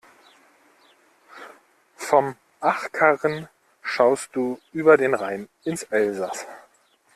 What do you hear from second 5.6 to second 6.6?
ins Elsaß.